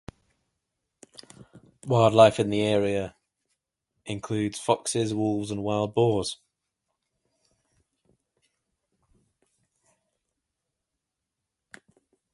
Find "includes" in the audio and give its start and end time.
4.03-4.57